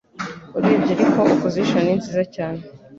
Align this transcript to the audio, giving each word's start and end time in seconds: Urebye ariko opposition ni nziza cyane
Urebye 0.57 0.91
ariko 0.97 1.19
opposition 1.33 1.81
ni 1.83 1.95
nziza 1.99 2.23
cyane 2.35 2.61